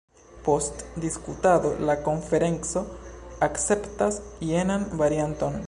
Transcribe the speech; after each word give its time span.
Post 0.45 0.79
diskutado 1.03 1.73
la 1.89 1.95
konferenco 2.07 2.83
akceptas 3.49 4.19
jenan 4.53 4.89
varianton. 5.03 5.59